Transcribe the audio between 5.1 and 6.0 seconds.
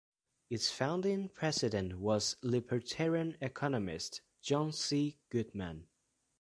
Goodman.